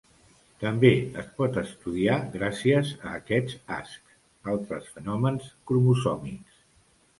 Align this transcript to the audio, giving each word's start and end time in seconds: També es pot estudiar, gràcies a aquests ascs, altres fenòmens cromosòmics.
També 0.61 0.89
es 1.23 1.27
pot 1.41 1.59
estudiar, 1.63 2.15
gràcies 2.37 2.95
a 3.11 3.13
aquests 3.19 3.61
ascs, 3.77 4.17
altres 4.57 4.91
fenòmens 4.97 5.55
cromosòmics. 5.73 6.61